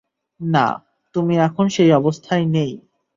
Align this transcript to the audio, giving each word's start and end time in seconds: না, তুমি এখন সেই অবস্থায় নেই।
না, 0.39 0.65
তুমি 1.15 1.33
এখন 1.37 1.65
সেই 1.69 1.91
অবস্থায় 1.91 2.45
নেই। 2.47 2.71